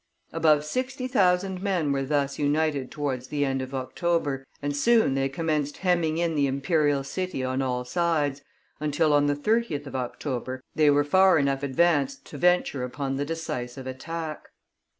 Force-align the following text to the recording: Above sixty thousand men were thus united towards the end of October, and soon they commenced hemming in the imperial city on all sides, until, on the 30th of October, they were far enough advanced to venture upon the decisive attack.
Above 0.33 0.65
sixty 0.65 1.07
thousand 1.07 1.61
men 1.61 1.91
were 1.91 2.01
thus 2.03 2.39
united 2.39 2.89
towards 2.89 3.27
the 3.27 3.45
end 3.45 3.61
of 3.61 3.75
October, 3.75 4.43
and 4.59 4.75
soon 4.75 5.13
they 5.13 5.29
commenced 5.29 5.77
hemming 5.77 6.17
in 6.17 6.33
the 6.33 6.47
imperial 6.47 7.03
city 7.03 7.43
on 7.43 7.61
all 7.61 7.85
sides, 7.85 8.41
until, 8.79 9.13
on 9.13 9.27
the 9.27 9.35
30th 9.35 9.85
of 9.85 9.95
October, 9.95 10.63
they 10.73 10.89
were 10.89 11.03
far 11.03 11.37
enough 11.37 11.61
advanced 11.61 12.25
to 12.25 12.35
venture 12.39 12.83
upon 12.83 13.17
the 13.17 13.25
decisive 13.25 13.85
attack. 13.85 14.49